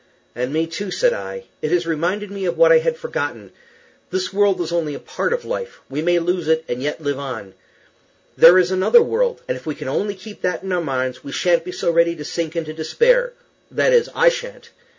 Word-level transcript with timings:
"And 0.33 0.51
me 0.51 0.65
too," 0.65 0.89
said 0.89 1.13
I. 1.13 1.43
"It 1.61 1.69
has 1.69 1.85
reminded 1.85 2.31
me 2.31 2.45
of 2.45 2.57
what 2.57 2.71
I 2.71 2.79
had 2.79 2.97
forgotten. 2.97 3.51
This 4.09 4.33
world 4.33 4.59
is 4.59 4.71
only 4.71 4.95
a 4.95 4.99
part 4.99 5.31
of 5.31 5.45
life. 5.45 5.79
We 5.91 6.01
may 6.01 6.17
lose 6.17 6.47
it 6.47 6.65
and 6.67 6.81
yet 6.81 7.01
live 7.03 7.19
on. 7.19 7.53
There 8.35 8.57
is 8.57 8.71
another 8.71 9.03
world; 9.03 9.43
and 9.47 9.55
if 9.55 9.67
we 9.67 9.75
can 9.75 9.87
only 9.87 10.15
keep 10.15 10.41
that 10.41 10.63
in 10.63 10.71
our 10.71 10.81
minds 10.81 11.23
we 11.23 11.31
sha'n't 11.31 11.65
be 11.65 11.71
so 11.71 11.91
ready 11.91 12.15
to 12.15 12.25
sink 12.25 12.55
into 12.55 12.73
despair 12.73 13.33
that 13.69 13.93
is, 13.93 14.09
I 14.15 14.29
sha'n't. 14.29 14.71